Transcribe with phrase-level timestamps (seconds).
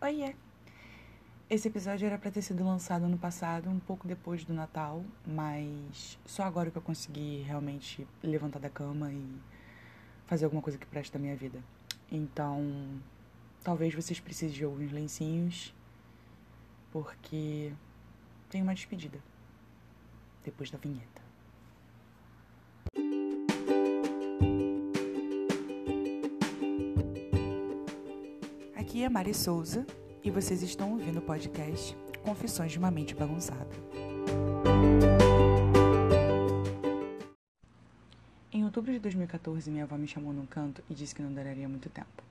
[0.00, 0.32] Oiê!
[1.50, 6.16] Esse episódio era para ter sido lançado ano passado, um pouco depois do Natal, mas
[6.24, 9.40] só agora que eu consegui realmente levantar da cama e
[10.24, 11.60] fazer alguma coisa que preste da minha vida.
[12.12, 12.62] Então,
[13.64, 15.74] talvez vocês precisem de alguns lencinhos,
[16.92, 17.72] porque
[18.48, 19.18] tem uma despedida
[20.44, 21.27] depois da vinheta.
[28.88, 29.86] Aqui é Mari Souza
[30.24, 31.94] e vocês estão ouvindo o podcast
[32.24, 33.68] Confissões de uma Mente Bagunçada.
[38.50, 41.68] Em outubro de 2014, minha avó me chamou num canto e disse que não duraria
[41.68, 42.22] muito tempo.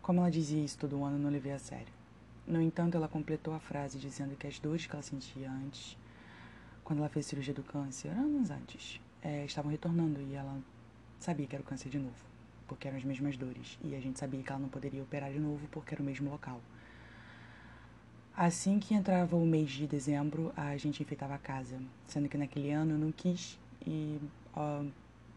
[0.00, 1.92] Como ela dizia isso todo ano, não levei a sério.
[2.46, 5.98] No entanto, ela completou a frase dizendo que as dores que ela sentia antes,
[6.84, 10.56] quando ela fez cirurgia do câncer, anos antes, é, estavam retornando e ela
[11.18, 12.31] sabia que era o câncer de novo,
[12.72, 13.78] porque eram as mesmas dores.
[13.84, 16.30] E a gente sabia que ela não poderia operar de novo porque era o mesmo
[16.30, 16.58] local.
[18.34, 22.70] Assim que entrava o mês de dezembro, a gente enfeitava a casa, sendo que naquele
[22.70, 24.18] ano eu não quis e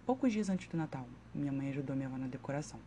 [0.05, 2.79] poucos dias antes do Natal, minha mãe ajudou minha avó na decoração.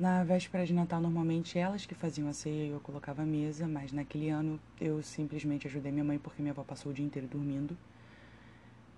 [0.00, 3.68] Na véspera de Natal, normalmente elas que faziam a ceia e eu colocava a mesa,
[3.68, 7.28] mas naquele ano eu simplesmente ajudei minha mãe porque minha avó passou o dia inteiro
[7.28, 7.76] dormindo,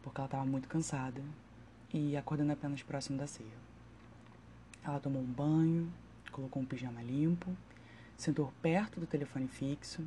[0.05, 1.21] porque ela estava muito cansada
[1.93, 3.70] e acordando apenas próximo da ceia.
[4.85, 5.93] Ela tomou um banho,
[6.31, 7.55] colocou um pijama limpo
[8.21, 10.07] sentou perto do telefone fixo,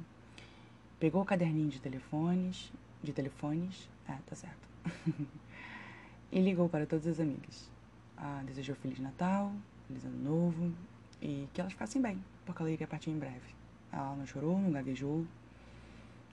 [1.00, 4.70] pegou o caderninho de telefones, de telefones, ah, tá certo,
[6.32, 7.72] e ligou para todas as amigas.
[8.16, 9.52] Ah, desejou Feliz Natal,
[9.88, 10.72] Feliz Ano Novo
[11.20, 13.56] e que elas ficassem bem, porque ela iria partir em breve.
[13.92, 15.26] Ela não chorou, não gaguejou,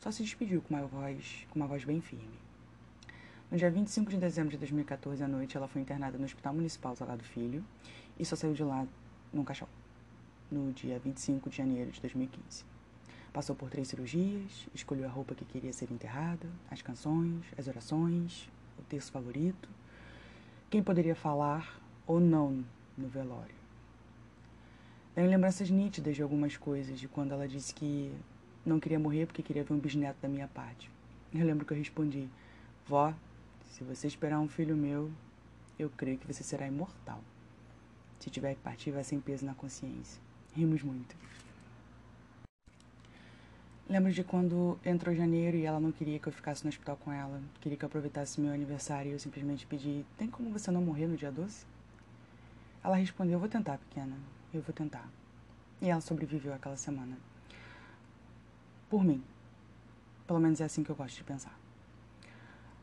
[0.00, 2.38] só se despediu com uma voz, com uma voz bem firme.
[3.50, 6.94] No dia 25 de dezembro de 2014 à noite, ela foi internada no Hospital Municipal
[6.94, 7.64] Salgado Filho
[8.20, 8.86] e só saiu de lá
[9.32, 9.66] num caixão
[10.50, 12.64] no dia 25 de janeiro de 2015.
[13.32, 18.48] Passou por três cirurgias, escolheu a roupa que queria ser enterrada, as canções, as orações,
[18.78, 19.68] o texto favorito,
[20.68, 22.62] quem poderia falar ou não
[22.98, 23.54] no velório.
[25.14, 28.12] Tenho lembranças nítidas de algumas coisas, de quando ela disse que
[28.66, 30.90] não queria morrer porque queria ver um bisneto da minha parte.
[31.32, 32.28] Eu lembro que eu respondi:
[32.86, 33.14] Vó,
[33.70, 35.10] se você esperar um filho meu,
[35.78, 37.20] eu creio que você será imortal.
[38.20, 40.20] Se tiver que partir, vai sem peso na consciência.
[40.54, 41.16] Rimos muito.
[43.88, 47.10] Lembro de quando entrou janeiro e ela não queria que eu ficasse no hospital com
[47.10, 47.42] ela.
[47.60, 51.06] Queria que eu aproveitasse meu aniversário e eu simplesmente pedi: Tem como você não morrer
[51.06, 51.66] no dia 12?
[52.84, 54.16] Ela respondeu: Eu vou tentar, pequena.
[54.52, 55.08] Eu vou tentar.
[55.80, 57.16] E ela sobreviveu aquela semana.
[58.88, 59.24] Por mim.
[60.26, 61.58] Pelo menos é assim que eu gosto de pensar.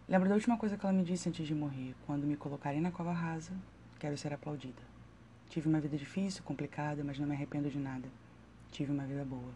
[0.10, 2.92] Lembro da última coisa que ela me disse antes de morrer: Quando me colocarem na
[2.92, 3.54] cova rasa,
[4.00, 4.97] quero ser aplaudida.
[5.50, 8.08] Tive uma vida difícil, complicada, mas não me arrependo de nada.
[8.72, 9.54] Tive uma vida boa.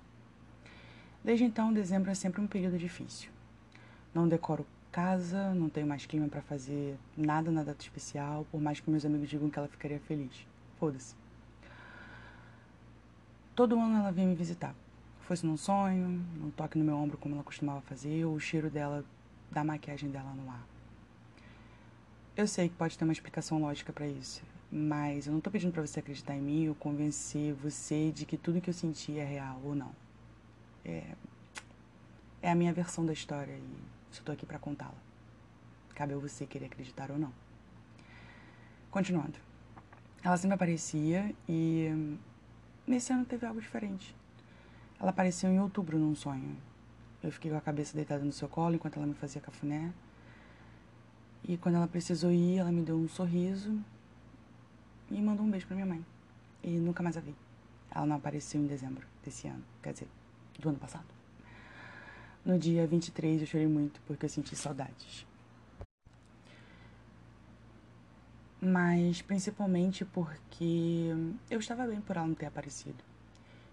[1.24, 3.30] Desde então, dezembro é sempre um período difícil.
[4.14, 8.80] Não decoro casa, não tenho mais clima para fazer nada na data especial, por mais
[8.80, 10.46] que meus amigos digam que ela ficaria feliz.
[10.80, 11.16] Foda-se.
[13.56, 14.76] Todo ano ela vem me visitar.
[15.22, 18.70] Fosse num sonho, num toque no meu ombro como ela costumava fazer, ou o cheiro
[18.70, 19.06] dela,
[19.52, 20.66] da maquiagem dela no ar.
[22.36, 24.42] Eu sei que pode ter uma explicação lógica para isso.
[24.72, 28.38] Mas eu não tô pedindo para você acreditar em mim ou convencer você de que
[28.38, 29.92] tudo que eu senti é real ou não.
[30.86, 31.14] É,
[32.42, 34.96] é a minha versão da história e tô aqui para contá-la.
[35.94, 37.34] Cabe a você querer acreditar ou não.
[38.90, 39.38] Continuando.
[40.24, 42.18] Ela sempre aparecia e
[42.88, 44.16] nesse ano teve algo diferente.
[44.98, 46.56] Ela apareceu em outubro num sonho.
[47.22, 49.92] Eu fiquei com a cabeça deitada no seu colo enquanto ela me fazia cafuné.
[51.44, 53.78] E quando ela precisou ir, ela me deu um sorriso
[55.12, 56.06] e mandou um beijo pra minha mãe.
[56.64, 57.36] E nunca mais a vi.
[57.94, 60.08] Ela não apareceu em dezembro desse ano, quer dizer,
[60.60, 61.06] do ano passado.
[62.44, 65.28] No dia 23 eu chorei muito porque eu senti saudades.
[68.60, 71.10] Mas principalmente porque
[71.50, 73.04] eu estava bem por ela não ter aparecido.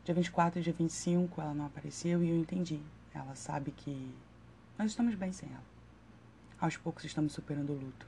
[0.05, 2.81] Dia 24 e dia 25 ela não apareceu e eu entendi.
[3.15, 4.11] Ela sabe que
[4.79, 5.65] nós estamos bem sem ela.
[6.61, 8.07] Aos poucos estamos superando o luto.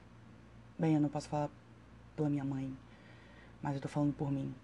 [0.78, 1.50] Bem, eu não posso falar
[2.16, 2.74] pela minha mãe,
[3.62, 4.54] mas eu tô falando por mim.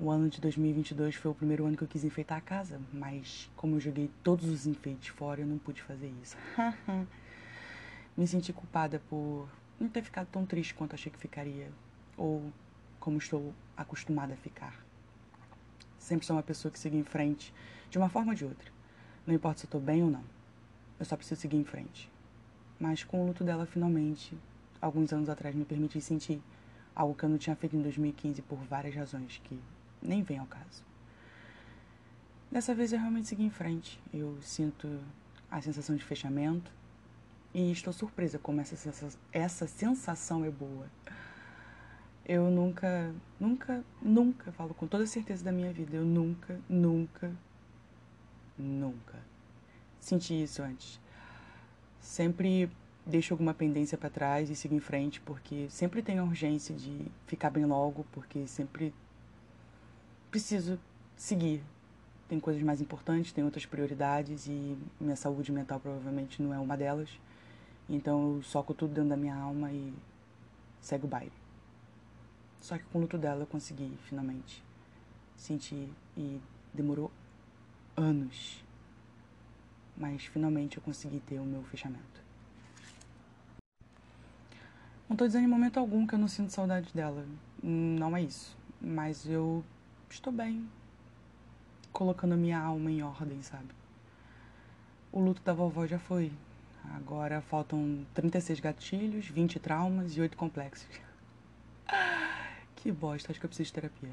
[0.00, 3.50] O ano de 2022 foi o primeiro ano que eu quis enfeitar a casa, mas
[3.56, 6.36] como eu joguei todos os enfeites fora, eu não pude fazer isso.
[8.16, 9.48] Me senti culpada por
[9.80, 11.70] não ter ficado tão triste quanto achei que ficaria,
[12.16, 12.52] ou
[13.00, 14.74] como estou acostumada a ficar.
[15.98, 17.52] Sempre sou uma pessoa que segue em frente,
[17.90, 18.70] de uma forma ou de outra.
[19.26, 20.22] Não importa se eu tô bem ou não.
[20.98, 22.10] Eu só preciso seguir em frente.
[22.78, 24.36] Mas com o luto dela, finalmente,
[24.80, 26.40] alguns anos atrás, me permiti sentir
[26.98, 29.58] algo que eu não tinha feito em 2015 por várias razões que
[30.02, 30.82] nem vem ao caso.
[32.50, 34.00] Dessa vez eu realmente segui em frente.
[34.12, 35.00] Eu sinto
[35.48, 36.72] a sensação de fechamento
[37.54, 40.86] e estou surpresa como essa sensação, essa sensação é boa.
[42.26, 47.32] Eu nunca, nunca, nunca, falo com toda certeza da minha vida, eu nunca, nunca,
[48.58, 49.18] nunca
[50.00, 51.00] senti isso antes.
[52.00, 52.70] Sempre
[53.08, 57.06] deixo alguma pendência para trás e sigo em frente, porque sempre tenho a urgência de
[57.26, 58.94] ficar bem logo, porque sempre
[60.30, 60.78] preciso
[61.16, 61.62] seguir.
[62.28, 66.76] Tem coisas mais importantes, tem outras prioridades e minha saúde mental provavelmente não é uma
[66.76, 67.08] delas.
[67.88, 69.94] Então eu soco tudo dentro da minha alma e
[70.82, 71.32] segue o baile.
[72.60, 74.62] Só que com o luto dela eu consegui finalmente
[75.34, 76.38] sentir e
[76.74, 77.10] demorou
[77.96, 78.62] anos.
[79.96, 82.27] Mas finalmente eu consegui ter o meu fechamento.
[85.08, 87.24] Não tô dizendo em momento algum que eu não sinto saudade dela.
[87.62, 88.54] Não é isso.
[88.78, 89.64] Mas eu
[90.10, 90.68] estou bem.
[91.90, 93.68] Colocando minha alma em ordem, sabe?
[95.10, 96.30] O luto da vovó já foi.
[96.94, 100.88] Agora faltam 36 gatilhos, 20 traumas e 8 complexos.
[102.76, 104.12] Que bosta, acho que eu preciso de terapia.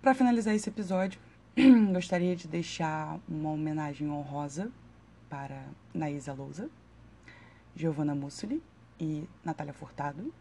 [0.00, 1.20] Para finalizar esse episódio,
[1.92, 4.70] gostaria de deixar uma homenagem honrosa
[5.28, 6.70] para Naísa Louza,
[7.74, 8.62] Giovanna Mussoli
[9.00, 10.32] e Natália Furtado,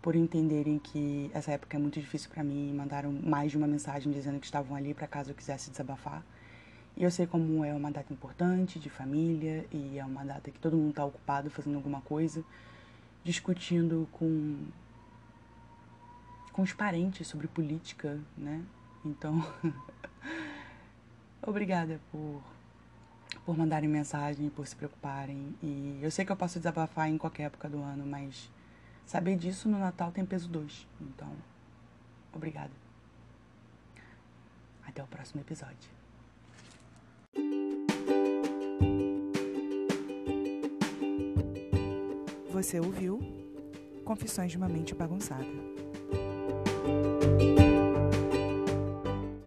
[0.00, 3.66] por entenderem que essa época é muito difícil para mim e mandaram mais de uma
[3.66, 6.22] mensagem dizendo que estavam ali para caso eu quisesse desabafar.
[6.96, 10.58] E eu sei como é uma data importante de família e é uma data que
[10.58, 12.44] todo mundo está ocupado fazendo alguma coisa,
[13.24, 14.56] discutindo com
[16.52, 18.64] com os parentes sobre política, né?
[19.04, 19.46] Então,
[21.40, 22.42] obrigada por
[23.44, 25.54] por mandarem mensagem, por se preocuparem.
[25.62, 28.50] E eu sei que eu posso desabafar em qualquer época do ano, mas
[29.06, 30.86] saber disso no Natal tem peso dois.
[31.00, 31.30] Então,
[32.32, 32.72] obrigada.
[34.86, 35.90] Até o próximo episódio.
[42.50, 43.20] Você ouviu
[44.04, 45.46] Confissões de uma Mente Bagunçada.